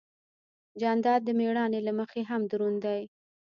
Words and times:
جانداد 0.81 1.21
د 1.25 1.29
مېړانې 1.39 1.79
له 1.87 1.91
مخې 1.99 2.21
هم 2.29 2.41
دروند 2.51 2.77
دی. 2.85 3.01